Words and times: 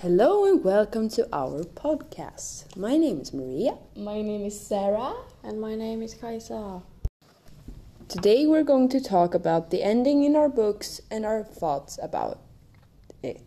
Hello 0.00 0.44
and 0.44 0.62
welcome 0.62 1.08
to 1.08 1.26
our 1.32 1.64
podcast. 1.64 2.76
My 2.76 2.98
name 2.98 3.18
is 3.18 3.32
Maria. 3.32 3.78
My 3.96 4.20
name 4.20 4.44
is 4.44 4.60
Sarah. 4.60 5.14
And 5.42 5.58
my 5.58 5.74
name 5.74 6.02
is 6.02 6.12
Kaisa. 6.12 6.82
Today 8.06 8.44
we're 8.44 8.62
going 8.62 8.90
to 8.90 9.00
talk 9.00 9.32
about 9.32 9.70
the 9.70 9.82
ending 9.82 10.22
in 10.22 10.36
our 10.36 10.50
books 10.50 11.00
and 11.10 11.24
our 11.24 11.42
thoughts 11.42 11.98
about 12.02 12.40
it. 13.22 13.40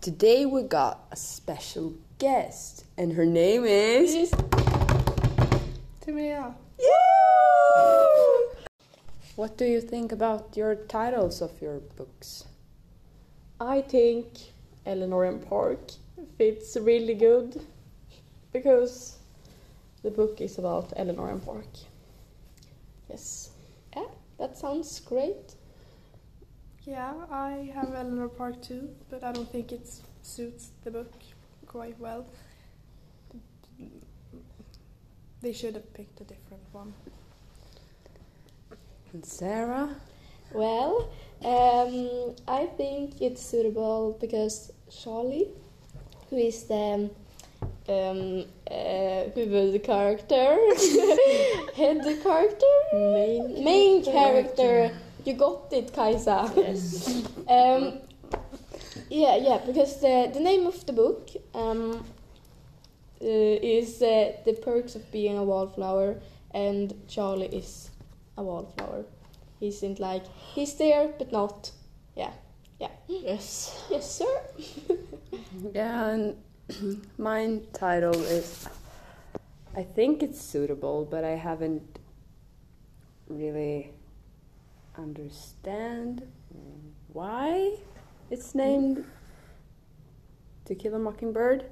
Today 0.00 0.46
we 0.46 0.64
got 0.64 1.06
a 1.12 1.16
special 1.16 1.94
guest, 2.18 2.86
and 2.98 3.12
her 3.12 3.24
name 3.24 3.64
is. 3.64 4.32
Timea. 6.10 6.54
What 9.36 9.56
do 9.56 9.64
you 9.64 9.80
think 9.80 10.12
about 10.12 10.56
your 10.56 10.74
titles 10.74 11.40
of 11.40 11.52
your 11.62 11.78
books? 11.96 12.44
I 13.60 13.80
think 13.82 14.26
Eleanor 14.86 15.24
and 15.24 15.46
Park 15.46 15.92
fits 16.36 16.76
really 16.76 17.14
good 17.14 17.60
because 18.52 19.18
the 20.02 20.10
book 20.10 20.40
is 20.40 20.58
about 20.58 20.92
Eleanor 20.96 21.30
and 21.30 21.44
Park. 21.44 21.68
Yes. 23.08 23.50
Yeah, 23.96 24.06
that 24.38 24.58
sounds 24.58 25.00
great. 25.00 25.54
Yeah, 26.84 27.14
I 27.30 27.70
have 27.72 27.94
Eleanor 27.94 28.28
Park 28.28 28.60
too, 28.62 28.88
but 29.10 29.22
I 29.22 29.30
don't 29.32 29.50
think 29.50 29.70
it 29.70 29.88
suits 30.22 30.70
the 30.82 30.90
book 30.90 31.12
quite 31.66 31.98
well. 32.00 32.26
They 35.42 35.52
should 35.52 35.74
have 35.74 35.92
picked 35.94 36.20
a 36.20 36.24
different 36.24 36.62
one. 36.72 36.92
And 39.12 39.24
Sarah? 39.24 39.96
Well, 40.52 41.08
um, 41.44 42.34
I 42.46 42.66
think 42.66 43.22
it's 43.22 43.42
suitable 43.42 44.18
because 44.20 44.72
Charlie, 44.90 45.48
who 46.28 46.36
is 46.36 46.64
the 46.64 47.10
um, 47.88 48.44
uh, 48.70 49.30
huvud 49.34 49.82
character, 49.82 50.58
head 51.76 52.02
character, 52.22 52.66
Main 52.92 53.64
main 53.64 54.04
character. 54.04 54.90
You 55.24 55.34
got 55.34 55.72
it, 55.72 55.92
Kaisa. 55.92 56.52
Yes. 56.56 57.24
Um, 57.50 57.98
yeah, 59.10 59.34
yeah, 59.34 59.58
because 59.66 60.00
the, 60.00 60.30
the 60.32 60.38
name 60.38 60.68
of 60.68 60.86
the 60.86 60.92
book 60.92 61.30
um, 61.52 61.92
uh, 61.92 62.19
is 63.20 64.02
uh, 64.02 64.32
The 64.44 64.54
Perks 64.54 64.94
of 64.94 65.10
Being 65.12 65.36
a 65.36 65.44
Wallflower, 65.44 66.20
and 66.52 66.94
Charlie 67.06 67.46
is 67.46 67.90
a 68.36 68.42
wallflower. 68.42 69.04
He 69.58 69.68
isn't 69.68 70.00
like, 70.00 70.24
he's 70.54 70.74
there, 70.74 71.08
but 71.18 71.30
not. 71.30 71.70
Yeah, 72.16 72.32
yeah. 72.80 72.90
Yes. 73.08 73.84
Yes, 73.90 74.10
sir. 74.10 74.40
Yeah, 75.74 76.10
and 76.10 76.36
my 77.18 77.60
title 77.72 78.14
is. 78.14 78.68
I 79.76 79.82
think 79.82 80.22
it's 80.22 80.40
suitable, 80.40 81.04
but 81.04 81.24
I 81.24 81.36
haven't 81.36 81.98
really 83.28 83.92
understand 84.96 86.26
why 87.12 87.76
it's 88.30 88.54
named 88.54 89.04
To 90.64 90.74
Kill 90.74 90.94
a 90.94 90.98
Mockingbird 90.98 91.64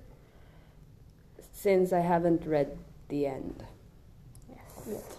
since 1.58 1.92
I 1.92 2.00
haven't 2.00 2.46
read 2.46 2.78
the 3.08 3.26
end. 3.26 3.64
Yes. 4.48 5.18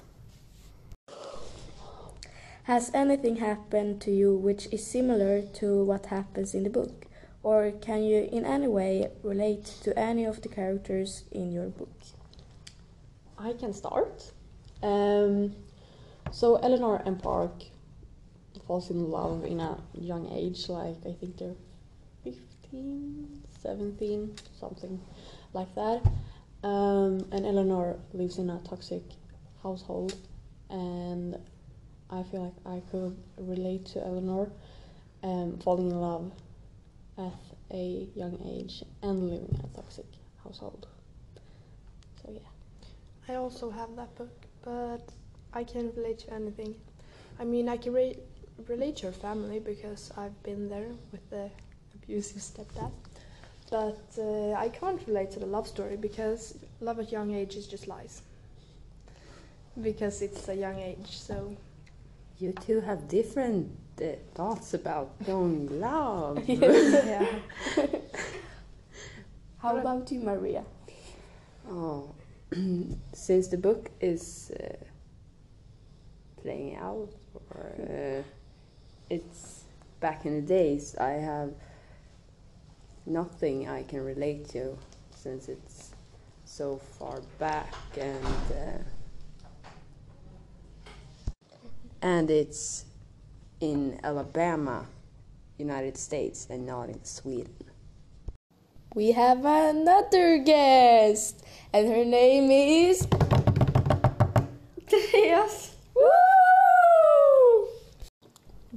Has 2.63 2.91
anything 2.93 3.37
happened 3.37 3.99
to 4.01 4.11
you 4.11 4.33
which 4.35 4.67
is 4.71 4.85
similar 4.87 5.41
to 5.59 5.83
what 5.83 6.05
happens 6.05 6.53
in 6.53 6.63
the 6.63 6.69
book? 6.69 7.07
Or 7.43 7.71
can 7.81 8.03
you 8.03 8.29
in 8.31 8.45
any 8.45 8.67
way 8.67 9.09
relate 9.21 9.65
to 9.83 9.97
any 9.99 10.23
of 10.23 10.41
the 10.41 10.47
characters 10.47 11.25
in 11.31 11.51
your 11.51 11.67
book? 11.67 11.97
I 13.37 13.51
can 13.53 13.73
start. 13.73 14.31
Um, 14.81 15.55
so 16.31 16.55
Eleanor 16.57 17.01
and 17.05 17.21
Park 17.21 17.63
falls 18.65 18.89
in 18.89 19.11
love 19.11 19.43
in 19.43 19.59
a 19.59 19.77
young 19.93 20.31
age, 20.31 20.69
like 20.69 20.95
I 21.05 21.11
think 21.19 21.37
they're 21.37 21.59
15, 22.23 23.41
17, 23.61 24.35
something 24.57 25.01
like 25.53 25.73
that. 25.75 26.01
Um, 26.63 27.25
and 27.31 27.45
Eleanor 27.45 27.97
lives 28.13 28.37
in 28.37 28.49
a 28.49 28.59
toxic 28.59 29.03
household, 29.63 30.13
and 30.69 31.37
I 32.09 32.23
feel 32.23 32.43
like 32.43 32.73
I 32.75 32.81
could 32.91 33.15
relate 33.37 33.85
to 33.87 34.05
Eleanor 34.05 34.51
um, 35.23 35.57
falling 35.59 35.91
in 35.91 35.99
love 35.99 36.31
at 37.17 37.33
a 37.71 38.07
young 38.15 38.39
age 38.45 38.83
and 39.01 39.23
living 39.23 39.47
in 39.49 39.59
a 39.63 39.75
toxic 39.75 40.05
household. 40.43 40.87
So 42.21 42.31
yeah. 42.31 43.33
I 43.33 43.35
also 43.35 43.69
have 43.69 43.95
that 43.95 44.15
book, 44.15 44.45
but 44.63 45.09
I 45.53 45.63
can't 45.63 45.95
relate 45.95 46.19
to 46.19 46.33
anything. 46.33 46.75
I 47.39 47.43
mean, 47.45 47.69
I 47.69 47.77
can 47.77 47.93
re- 47.93 48.19
relate 48.67 48.97
to 48.97 49.07
her 49.07 49.11
family 49.11 49.59
because 49.59 50.11
I've 50.17 50.41
been 50.43 50.67
there 50.69 50.89
with 51.11 51.29
the 51.29 51.49
abusive 51.95 52.41
stepdad. 52.41 52.91
But 53.71 54.01
uh, 54.17 54.53
I 54.53 54.69
can't 54.69 55.01
relate 55.07 55.31
to 55.31 55.39
the 55.39 55.45
love 55.45 55.67
story 55.67 55.95
because 55.97 56.57
love 56.81 56.99
at 56.99 57.11
young 57.11 57.33
age 57.33 57.55
is 57.55 57.67
just 57.67 57.87
lies. 57.87 58.21
Because 59.81 60.21
it's 60.21 60.47
a 60.49 60.55
young 60.55 60.79
age, 60.79 61.17
so 61.17 61.55
You 62.39 62.53
two 62.53 62.81
have 62.81 63.07
different 63.07 63.69
uh, 64.01 64.05
thoughts 64.33 64.73
about 64.73 65.11
young 65.27 65.67
love. 65.79 66.43
yeah. 66.47 67.27
How 69.59 69.77
about 69.77 70.11
you, 70.11 70.21
Maria? 70.21 70.63
Oh, 71.69 72.15
since 73.13 73.47
the 73.47 73.57
book 73.57 73.91
is 74.01 74.51
uh, 74.59 74.73
playing 76.41 76.77
out, 76.77 77.09
or 77.51 77.73
uh, 77.79 78.23
it's 79.09 79.63
back 79.99 80.25
in 80.25 80.35
the 80.35 80.41
days, 80.41 80.95
I 80.97 81.11
have 81.11 81.51
nothing 83.09 83.67
I 83.67 83.83
can 83.83 84.03
relate 84.03 84.47
to 84.49 84.77
since 85.15 85.49
it's 85.49 85.91
so 86.45 86.77
far 86.77 87.21
back 87.37 87.73
and 87.97 88.25
uh, 88.51 88.77
and 92.01 92.31
it's 92.31 92.85
in 93.59 93.99
Alabama, 94.03 94.85
United 95.57 95.97
States, 95.97 96.47
and 96.49 96.65
not 96.65 96.89
in 96.89 97.03
Sweden. 97.03 97.53
We 98.95 99.11
have 99.11 99.43
another 99.43 100.37
guest, 100.37 101.43
and 101.73 101.87
her 101.89 102.05
name 102.05 102.49
is. 102.49 103.07
yes. 105.13 105.75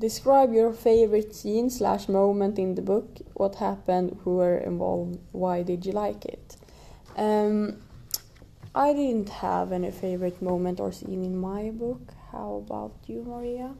Describe 0.02 0.52
your 0.52 0.72
favorite 0.72 1.32
scene 1.32 1.70
slash 1.70 2.08
moment 2.08 2.58
in 2.58 2.74
the 2.74 2.82
book. 2.82 3.18
What 3.34 3.54
happened? 3.54 4.18
Who 4.24 4.38
were 4.38 4.58
involved? 4.58 5.20
Why 5.30 5.62
did 5.62 5.86
you 5.86 5.92
like 5.92 6.24
it? 6.24 6.56
Um, 7.16 7.76
I 8.74 8.94
didn't 8.94 9.28
have 9.28 9.70
any 9.70 9.92
favorite 9.92 10.42
moment 10.42 10.80
or 10.80 10.90
scene 10.90 11.22
in 11.22 11.36
my 11.36 11.70
book. 11.70 12.14
How 12.32 12.64
about 12.66 12.96
you, 13.06 13.22
Maria? 13.22 13.74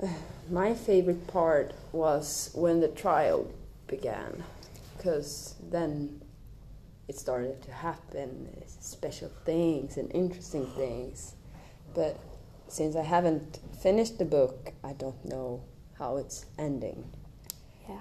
My 0.50 0.72
favorite 0.72 1.26
part 1.26 1.74
was 1.92 2.50
when 2.54 2.80
the 2.80 2.88
trial 2.88 3.52
began, 3.86 4.42
because 4.96 5.54
then 5.68 6.22
it 7.08 7.18
started 7.18 7.60
to 7.64 7.72
happen 7.72 8.48
special 8.80 9.30
things 9.44 9.98
and 9.98 10.10
interesting 10.14 10.66
things. 10.68 11.34
But 11.94 12.18
since 12.72 12.96
I 12.96 13.02
haven't 13.02 13.58
finished 13.82 14.18
the 14.18 14.24
book, 14.24 14.72
I 14.82 14.94
don't 14.94 15.22
know 15.26 15.60
how 15.98 16.16
it's 16.16 16.46
ending. 16.58 17.04
Yeah. 17.86 18.00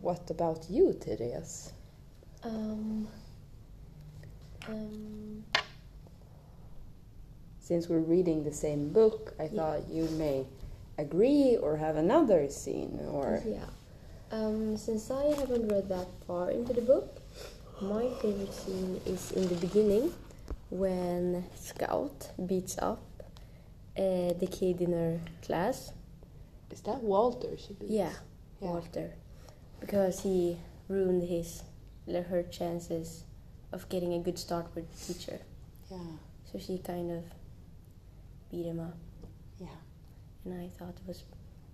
What 0.00 0.30
about 0.30 0.70
you, 0.70 0.92
Therese? 0.92 1.72
Um, 2.44 3.08
um, 4.68 5.44
Since 7.58 7.88
we're 7.88 7.98
reading 7.98 8.44
the 8.44 8.52
same 8.52 8.92
book, 8.92 9.34
I 9.40 9.44
Yeah. 9.44 9.56
thought 9.56 9.88
you 9.88 10.04
may 10.18 10.46
agree 10.98 11.56
or 11.56 11.78
have 11.78 11.96
another 11.96 12.48
scene 12.50 13.00
or 13.10 13.42
Yeah. 13.44 13.70
Um, 14.30 14.76
since 14.76 15.10
I 15.10 15.34
haven't 15.34 15.68
read 15.68 15.88
that 15.88 16.08
far 16.26 16.50
into 16.50 16.72
the 16.72 16.82
book, 16.82 17.08
my 17.80 18.08
favorite 18.20 18.52
scene 18.52 19.00
is 19.06 19.32
in 19.32 19.48
the 19.48 19.56
beginning 19.56 20.12
when 20.70 21.44
Scout 21.56 22.30
beats 22.46 22.76
up 22.78 23.00
uh, 23.96 24.32
the 24.38 24.48
kid 24.50 24.80
in 24.80 24.92
her 24.92 25.20
class. 25.42 25.92
Is 26.70 26.80
that 26.82 27.02
Walter? 27.02 27.56
Yeah, 27.80 28.10
Yeah. 28.60 28.68
Walter, 28.68 29.14
because 29.80 30.22
he 30.22 30.58
ruined 30.88 31.22
his 31.28 31.62
her 32.06 32.42
chances 32.42 33.24
of 33.72 33.88
getting 33.88 34.12
a 34.14 34.18
good 34.18 34.38
start 34.38 34.66
with 34.74 34.86
the 34.92 35.14
teacher. 35.14 35.38
Yeah. 35.90 35.98
So 36.52 36.58
So 36.58 36.58
she 36.58 36.78
kind 36.78 37.10
of 37.10 37.24
beat 38.50 38.66
him 38.66 38.80
up. 38.80 38.96
Yeah. 39.58 39.78
And 40.44 40.60
I 40.60 40.68
thought 40.68 40.94
it 41.02 41.06
was 41.08 41.24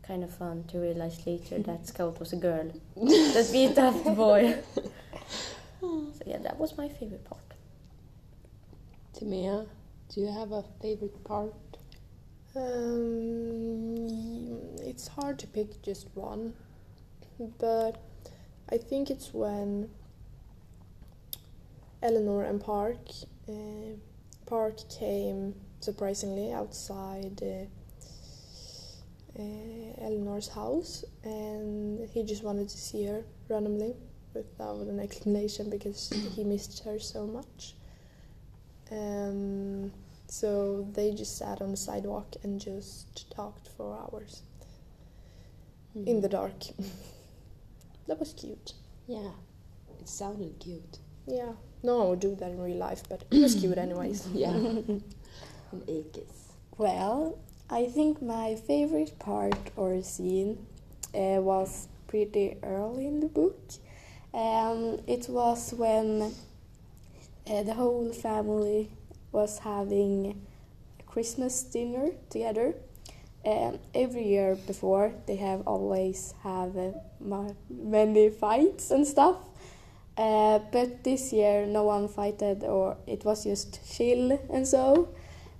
kind 0.03 0.23
of 0.25 0.31
fun 0.31 0.65
to 0.69 0.79
realize 0.79 1.27
later 1.27 1.59
that 1.69 1.87
Scout 1.87 2.19
was 2.21 2.33
a 2.33 2.37
girl 2.37 2.71
that 2.97 3.49
beat 3.53 3.77
up 3.79 4.05
the 4.05 4.11
boy. 4.13 4.57
so 5.81 6.23
yeah, 6.27 6.39
that 6.39 6.59
was 6.59 6.77
my 6.77 6.89
favorite 6.89 7.25
part. 7.25 7.41
Tamia, 9.15 9.67
do 10.09 10.21
you 10.21 10.29
have 10.29 10.53
a 10.53 10.63
favorite 10.81 11.23
part? 11.25 11.55
Um, 12.57 14.09
it's 14.81 15.07
hard 15.07 15.39
to 15.39 15.47
pick 15.47 15.83
just 15.83 16.09
one, 16.15 16.55
but 17.59 18.03
I 18.69 18.77
think 18.77 19.09
it's 19.09 19.33
when 19.33 19.89
Eleanor 22.03 22.45
and 22.45 22.61
Park 22.61 22.99
uh, 23.49 23.95
Park 24.47 24.79
came 24.89 25.55
surprisingly 25.79 26.53
outside 26.53 27.41
uh, 27.41 27.67
uh, 29.39 30.05
Eleanor's 30.05 30.49
house, 30.49 31.05
and 31.23 32.09
he 32.09 32.25
just 32.25 32.43
wanted 32.43 32.69
to 32.69 32.79
see 32.79 33.05
her 33.05 33.23
randomly 33.49 33.95
without 34.35 34.87
an 34.89 34.99
explanation 34.99 35.71
because 35.71 36.13
he 36.35 36.43
missed 36.43 36.83
her 36.85 36.99
so 36.99 37.27
much. 37.29 37.75
Um, 38.91 39.93
so 40.31 40.87
they 40.93 41.11
just 41.11 41.37
sat 41.37 41.61
on 41.61 41.73
the 41.73 41.77
sidewalk 41.77 42.37
and 42.45 42.61
just 42.61 43.31
talked 43.35 43.69
for 43.77 43.99
hours 43.99 44.43
in 46.07 46.21
the 46.21 46.29
dark. 46.29 46.61
that 48.07 48.19
was 48.19 48.33
cute. 48.35 48.75
Yeah, 49.09 49.31
it 49.99 50.09
sounded 50.09 50.55
cute. 50.61 50.99
Yeah, 51.27 51.53
no 51.83 52.03
I 52.03 52.11
would 52.11 52.21
do 52.21 52.37
that 52.37 52.51
in 52.53 52.61
real 52.61 52.77
life, 52.77 53.03
but 53.09 53.25
it 53.31 53.43
was 53.43 53.55
cute 53.57 53.77
anyways. 53.77 54.29
Yeah. 54.33 54.51
and 54.53 55.03
Akis. 55.73 56.53
Well, 56.79 57.39
I 57.69 57.87
think 57.87 58.23
my 58.23 58.55
favorite 58.55 59.19
part 59.19 59.71
or 59.77 60.01
scene 60.03 60.65
uh, 61.13 61.41
was 61.41 61.89
pretty 62.07 62.57
early 62.63 63.07
in 63.07 63.21
the 63.21 63.27
book. 63.29 63.59
Um, 64.33 65.01
it 65.09 65.29
was 65.29 65.75
when 65.75 66.33
uh, 67.49 67.63
the 67.65 67.75
whole 67.75 68.13
family 68.13 68.91
was 69.33 69.59
having 69.61 70.43
a 70.99 71.03
Christmas 71.05 71.63
dinner 71.63 72.13
together. 72.29 72.75
Um, 73.45 73.79
every 73.95 74.27
year 74.27 74.57
before, 74.67 75.13
they 75.27 75.37
have 75.37 75.67
always 75.67 76.35
have 76.43 76.77
uh, 76.77 76.93
ma- 77.21 77.55
many 77.71 78.29
fights 78.29 78.91
and 78.91 79.07
stuff. 79.07 79.37
Uh, 80.17 80.59
but 80.71 81.03
this 81.05 81.33
year, 81.33 81.65
no 81.67 81.85
one 81.85 82.09
fighted, 82.09 82.65
or 82.65 82.97
it 83.07 83.25
was 83.25 83.45
just 83.45 83.81
chill 83.97 84.39
and 84.53 84.67
so. 84.67 85.09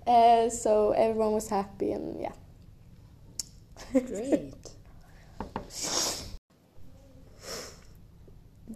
Uh, 0.05 0.49
so 0.49 0.91
everyone 0.91 1.31
was 1.33 1.47
happy 1.47 1.91
and 1.91 2.21
yeah. 2.21 2.33
Great. 3.91 4.53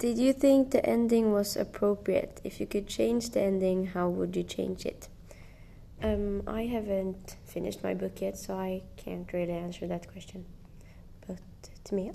Did 0.06 0.19
you 0.19 0.34
think 0.34 0.69
the 0.69 0.86
ending 0.86 1.31
was 1.31 1.57
appropriate? 1.57 2.40
If 2.44 2.60
you 2.60 2.68
could 2.68 2.86
change 2.86 3.31
the 3.31 3.42
ending, 3.42 3.88
how 3.88 4.07
would 4.07 4.36
you 4.36 4.44
change 4.44 4.86
it? 4.86 5.10
Um, 6.04 6.44
I 6.46 6.68
haven't 6.68 7.38
finished 7.44 7.81
my 7.84 7.96
book 7.96 8.22
yet, 8.22 8.38
so 8.38 8.54
I 8.54 8.84
can't 8.98 9.28
really 9.34 9.54
answer 9.54 9.88
that 9.88 10.07
question. 10.07 10.46
But 11.25 11.40
Timea? 11.86 12.13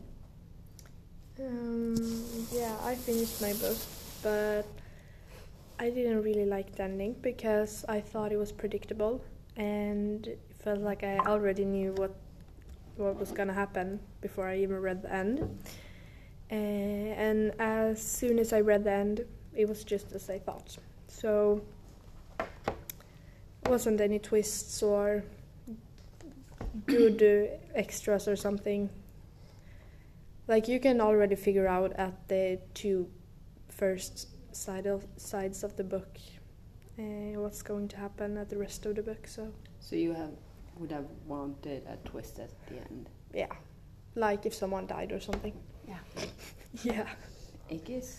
Um, 1.41 1.97
yeah, 2.53 2.77
I 2.85 2.95
finished 2.95 3.43
my 3.43 3.55
book, 3.55 3.79
but 4.23 4.67
I 5.81 5.91
didn't 5.91 6.23
really 6.23 6.47
like 6.47 6.77
the 6.77 6.85
ending 6.85 7.17
because 7.21 7.85
I 7.89 8.01
thought 8.01 8.31
it 8.31 8.37
was 8.37 8.53
predictable 8.53 9.21
and 9.57 10.29
it 10.29 10.39
felt 10.63 10.79
like 10.79 11.03
I 11.03 11.19
already 11.27 11.65
knew 11.65 11.91
what 11.95 12.15
what 12.97 13.19
was 13.19 13.33
gonna 13.33 13.53
happen 13.53 13.99
before 14.21 14.47
I 14.47 14.59
even 14.59 14.81
read 14.81 15.03
the 15.03 15.13
end. 15.13 15.59
Uh, 16.51 16.55
and 16.55 17.53
as 17.61 18.03
soon 18.03 18.39
as 18.39 18.53
I 18.53 18.61
read 18.61 18.85
the 18.85 18.93
end, 18.93 19.25
it 19.55 19.69
was 19.69 19.85
just 19.85 20.13
as 20.13 20.29
I 20.29 20.39
thought. 20.39 20.77
So 21.07 21.63
wasn't 23.67 24.01
any 24.01 24.19
twists 24.19 24.83
or 24.83 25.23
good 26.87 27.23
uh, 27.23 27.57
extras 27.79 28.27
or 28.27 28.37
something. 28.37 28.91
Like 30.49 30.67
you 30.67 30.81
can 30.81 31.01
already 31.01 31.37
figure 31.37 31.69
out 31.69 31.93
at 31.93 32.29
the 32.29 32.59
two 32.75 33.09
first 33.69 34.29
side 34.53 34.87
of 34.87 35.07
sides 35.17 35.63
of 35.63 35.77
the 35.77 35.85
book 35.85 36.19
uh, 36.99 37.39
what's 37.41 37.63
going 37.63 37.87
to 37.89 37.97
happen 37.97 38.37
at 38.37 38.49
the 38.51 38.59
rest 38.59 38.85
of 38.87 38.97
the 38.97 39.03
book. 39.03 39.27
So 39.27 39.53
So 39.79 39.97
you 39.97 40.13
have 40.15 40.33
would 40.79 40.91
have 40.93 41.07
wanted 41.27 41.87
a 41.87 41.97
twist 42.09 42.39
at 42.39 42.51
the 42.69 42.77
end. 42.77 43.09
yeah, 43.35 43.53
like 44.15 44.47
if 44.47 44.55
someone 44.55 44.87
died 44.87 45.13
or 45.13 45.21
something. 45.21 45.53
Yeah. 45.91 46.25
Yeah. 46.83 47.07
Ikis? 47.71 48.19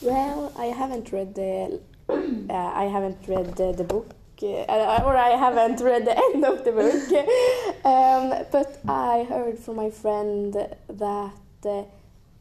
Well, 0.00 0.52
I 0.56 0.66
haven't 0.66 1.12
read 1.12 1.34
the 1.34 1.80
uh, 2.08 2.72
I 2.74 2.84
haven't 2.84 3.28
read 3.28 3.56
the, 3.56 3.72
the 3.72 3.84
book. 3.84 4.10
Uh, 4.42 5.00
or 5.04 5.16
I 5.16 5.36
haven't 5.36 5.80
read 5.88 6.04
the 6.04 6.18
end 6.18 6.44
of 6.44 6.64
the 6.64 6.72
book, 6.72 7.84
um, 7.84 8.44
but 8.50 8.80
I 8.88 9.22
heard 9.22 9.56
from 9.56 9.76
my 9.76 9.88
friend 9.88 10.52
that 10.88 11.36
uh, 11.64 11.84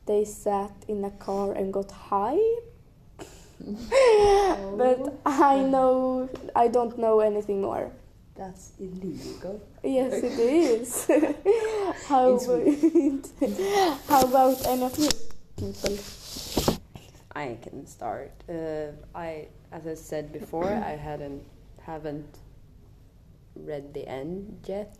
they 0.07 0.25
sat 0.25 0.71
in 0.87 1.05
a 1.05 1.11
car 1.11 1.53
and 1.53 1.71
got 1.71 1.91
high. 1.91 2.41
but 4.75 5.19
I 5.27 5.59
know 5.59 6.27
I 6.55 6.67
don't 6.69 6.97
know 6.97 7.19
anything 7.19 7.61
more. 7.61 7.91
That's 8.41 8.71
illegal. 8.79 9.61
Yes, 9.83 10.23
it 10.23 10.39
is. 10.39 11.05
how, 12.07 12.33
about, 12.33 12.65
how 14.09 14.21
about 14.23 14.65
any 14.65 14.81
of 14.81 14.97
you 14.97 15.09
people? 15.57 15.95
I 17.35 17.59
can 17.61 17.85
start. 17.85 18.31
Uh, 18.49 18.93
I, 19.13 19.45
as 19.71 19.85
I 19.85 19.93
said 19.93 20.33
before, 20.33 20.65
I 20.65 20.95
hadn't 20.97 21.43
haven't 21.83 22.39
read 23.55 23.93
the 23.93 24.07
end 24.07 24.65
yet, 24.65 24.97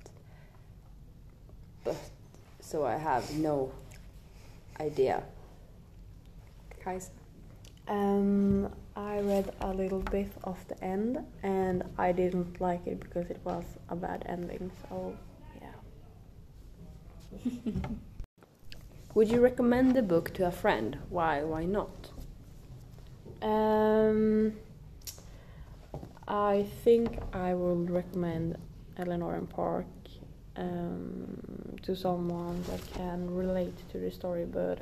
but 1.83 1.97
so 2.59 2.85
I 2.85 2.97
have 2.97 3.25
no 3.33 3.71
idea. 4.79 5.23
Kajsa? 6.85 7.09
Um, 7.87 8.71
I 8.95 9.19
read 9.19 9.53
a 9.61 9.73
little 9.73 9.99
bit 9.99 10.31
of 10.43 10.65
the 10.67 10.81
end 10.83 11.19
and 11.43 11.83
I 11.97 12.11
didn't 12.11 12.61
like 12.61 12.85
it 12.85 12.99
because 12.99 13.29
it 13.29 13.39
was 13.43 13.65
a 13.89 13.95
bad 13.95 14.23
ending. 14.27 14.71
So, 14.87 15.15
yeah. 15.61 15.73
Would 19.13 19.29
you 19.29 19.41
recommend 19.41 19.95
the 19.95 20.01
book 20.01 20.33
to 20.35 20.47
a 20.47 20.51
friend? 20.51 20.97
Why? 21.09 21.43
Why 21.43 21.65
not? 21.65 22.11
Um, 23.41 24.53
I 26.27 26.65
think 26.83 27.19
I 27.33 27.53
would 27.53 27.89
recommend 27.89 28.57
Eleanor 28.97 29.35
and 29.35 29.49
Park 29.49 29.87
um, 30.55 31.75
to 31.81 31.95
someone 31.95 32.63
that 32.63 32.93
can 32.93 33.33
relate 33.33 33.73
to 33.89 33.97
the 33.97 34.11
story, 34.11 34.45
but 34.45 34.79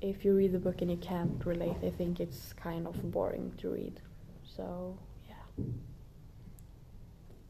if 0.00 0.24
you 0.24 0.34
read 0.34 0.52
the 0.52 0.58
book 0.58 0.80
and 0.80 0.90
you 0.90 0.96
can't 0.96 1.44
relate, 1.44 1.76
I 1.84 1.90
think 1.90 2.20
it's 2.20 2.52
kind 2.54 2.86
of 2.86 3.10
boring 3.10 3.52
to 3.58 3.70
read. 3.70 4.00
So, 4.44 4.96
yeah. 5.28 5.64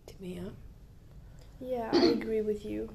Timea? 0.06 0.52
Yeah, 1.60 1.90
I 1.92 2.04
agree 2.06 2.40
with 2.40 2.64
you. 2.64 2.90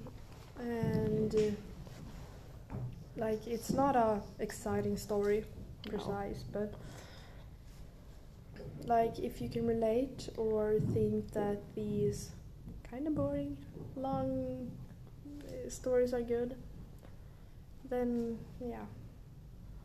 And 0.59 1.35
uh, 1.35 2.75
like 3.17 3.45
it's 3.47 3.71
not 3.71 3.95
a 3.95 4.21
exciting 4.39 4.97
story 4.97 5.45
precise, 5.87 6.43
but 6.51 6.73
like 8.85 9.19
if 9.19 9.41
you 9.41 9.49
can 9.49 9.67
relate 9.67 10.29
or 10.37 10.79
think 10.93 11.31
that 11.31 11.59
these 11.75 12.31
kind 12.89 13.07
of 13.07 13.15
boring 13.15 13.57
long 13.95 14.71
uh, 15.47 15.69
stories 15.69 16.13
are 16.13 16.21
good, 16.21 16.55
then 17.89 18.37
yeah. 18.59 18.85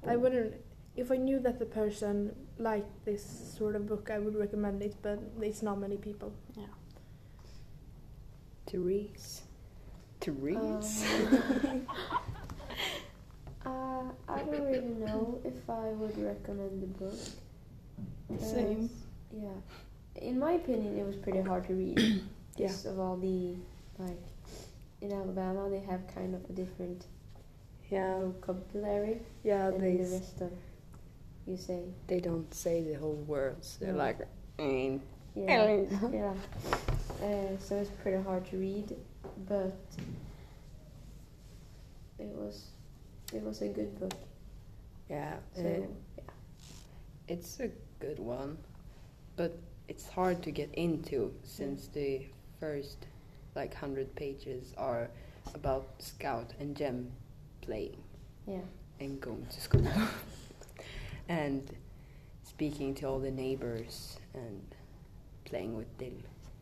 I 0.06 0.16
wouldn't 0.16 0.54
if 0.96 1.10
I 1.10 1.16
knew 1.16 1.38
that 1.40 1.58
the 1.58 1.64
person 1.66 2.34
liked 2.58 3.04
this 3.04 3.24
sort 3.56 3.76
of 3.76 3.86
book, 3.86 4.10
I 4.12 4.18
would 4.18 4.36
recommend 4.36 4.82
it, 4.82 4.94
but 5.02 5.18
it's 5.40 5.62
not 5.62 5.78
many 5.78 5.96
people. 5.96 6.32
Yeah. 6.56 6.64
Therese? 8.66 9.42
Therese? 10.20 11.04
Um, 11.64 11.86
uh, 13.66 14.02
I 14.28 14.38
don't 14.40 14.50
really 14.64 14.80
know 14.80 15.40
if 15.44 15.68
I 15.68 15.88
would 15.90 16.18
recommend 16.22 16.82
the 16.82 16.86
book. 16.86 17.18
Same. 18.38 18.88
'cause, 18.88 18.96
Yeah. 19.32 19.48
In 20.16 20.38
my 20.38 20.52
opinion, 20.52 20.98
it 20.98 21.06
was 21.06 21.16
pretty 21.16 21.40
hard 21.40 21.64
to 21.68 21.74
read. 21.74 21.98
Yeah. 22.56 22.66
Just 22.66 22.84
of 22.84 22.98
all 22.98 23.16
the, 23.16 23.54
like, 23.98 24.20
in 25.00 25.12
Alabama, 25.12 25.70
they 25.70 25.78
have 25.80 26.06
kind 26.08 26.34
of 26.34 26.44
a 26.50 26.52
different 26.52 27.06
Yeah. 27.90 28.18
vocabulary 28.20 29.20
Yeah, 29.42 29.70
than 29.70 29.80
they 29.80 29.96
the 29.96 30.10
rest 30.10 30.40
of 30.40 30.52
you 31.46 31.56
say. 31.56 31.82
They 32.06 32.20
don't 32.20 32.52
say 32.54 32.82
the 32.82 32.94
whole 32.94 33.22
words. 33.26 33.76
They're 33.80 33.92
No. 33.92 33.98
like, 33.98 34.18
mm, 34.58 35.00
Yeah, 35.34 35.84
yeah. 36.12 36.34
Uh, 37.22 37.56
so 37.58 37.76
it's 37.76 37.90
pretty 38.02 38.22
hard 38.22 38.46
to 38.46 38.56
read, 38.56 38.96
but 39.48 39.76
it 42.18 42.28
was 42.28 42.70
it 43.32 43.42
was 43.42 43.62
a 43.62 43.68
good 43.68 43.98
book. 43.98 44.14
yeah. 45.08 45.36
So 45.54 45.86
uh, 46.18 46.22
it's 47.28 47.60
a 47.60 47.70
good 48.00 48.18
one, 48.18 48.58
but 49.36 49.56
it's 49.88 50.08
hard 50.08 50.42
to 50.42 50.50
get 50.50 50.70
into 50.74 51.32
since 51.44 51.88
the 51.88 52.26
first 52.58 53.06
like 53.54 53.74
hundred 53.74 54.14
pages 54.14 54.74
are 54.76 55.08
about 55.54 55.86
Scout 55.98 56.52
and 56.60 56.76
Jem 56.76 57.10
playing 57.70 57.96
yeah, 58.48 58.66
and 58.98 59.20
going 59.20 59.46
to 59.46 59.60
school 59.60 59.86
and 61.28 61.62
speaking 62.42 62.94
to 62.96 63.06
all 63.06 63.20
the 63.20 63.30
neighbors 63.30 64.18
and 64.34 64.74
playing 65.44 65.76
with 65.76 65.92
them. 65.98 66.16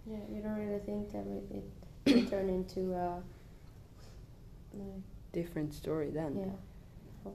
yeah. 0.07 0.19
You 0.31 0.43
don't 0.43 0.59
really 0.59 0.81
think 0.81 1.11
that 1.13 1.27
it, 1.27 1.65
it 2.07 2.15
will 2.15 2.31
turn 2.31 2.49
into 2.51 2.93
a 2.93 3.23
like, 4.75 5.03
Different 5.33 5.73
story 5.73 6.11
then. 6.11 6.33
yeah, 6.37 7.27
oh, 7.27 7.35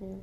yeah. 0.00 0.20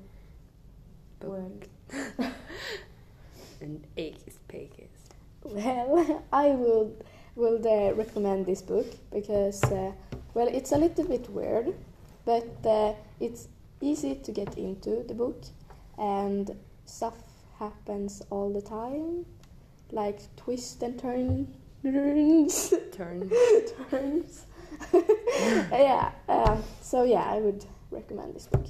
Book. 1.19 1.65
Well, 1.89 2.31
And 3.61 3.87
Akis 3.97 4.37
Pekis. 4.49 4.97
Well, 5.43 6.23
I 6.31 6.49
would 6.49 7.03
would 7.35 7.65
uh, 7.65 7.93
recommend 7.95 8.45
this 8.45 8.61
book 8.61 8.85
because 9.11 9.63
uh, 9.63 9.91
well, 10.35 10.47
it's 10.47 10.71
a 10.71 10.77
little 10.77 11.05
bit 11.05 11.27
weird, 11.31 11.73
but 12.27 12.65
uh, 12.65 12.93
it's 13.21 13.47
easy 13.79 14.15
to 14.15 14.31
get 14.33 14.57
into 14.57 15.01
the 15.07 15.13
book, 15.13 15.45
and 15.97 16.51
stuff 16.85 17.15
happens 17.57 18.21
all 18.29 18.51
the 18.51 18.61
time, 18.61 19.25
like 19.91 20.19
twist 20.35 20.83
and 20.83 20.99
turn 20.99 21.47
turns 21.83 22.69
Turn. 22.91 23.31
turns. 23.89 24.45
yeah. 25.71 26.11
Um, 26.27 26.61
so 26.81 27.03
yeah, 27.03 27.23
I 27.23 27.37
would 27.37 27.63
recommend 27.91 28.35
this 28.35 28.47
book. 28.47 28.65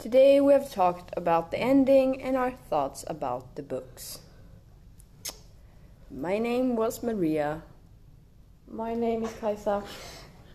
Today 0.00 0.40
we 0.40 0.54
have 0.54 0.72
talked 0.72 1.12
about 1.14 1.50
the 1.50 1.58
ending 1.58 2.22
and 2.22 2.34
our 2.34 2.52
thoughts 2.52 3.04
about 3.06 3.54
the 3.54 3.62
books. 3.62 4.20
My 6.10 6.38
name 6.38 6.74
was 6.74 7.02
Maria. 7.02 7.60
My 8.66 8.94
name 8.94 9.24
is 9.24 9.32
Kaisa. 9.32 9.84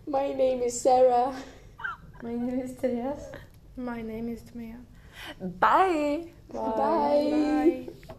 My 0.08 0.34
name 0.34 0.64
is 0.64 0.82
Sarah. 0.82 1.32
my 2.24 2.34
name 2.34 2.60
is 2.60 2.72
Therese. 2.72 3.30
My 3.78 4.02
name 4.02 4.30
is 4.30 4.42
Tamia. 4.42 4.82
Bye! 5.40 6.26
Bye. 6.52 7.86
Bye. 7.86 8.16